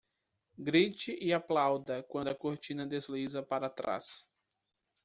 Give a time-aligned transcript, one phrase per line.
[0.57, 4.27] Grite e aplauda quando a cortina desliza para trás.